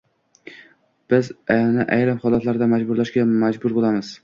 [1.13, 3.29] biz uni ayrim holatlarda majburlashga...
[3.45, 4.15] majbur bo‘lamiz.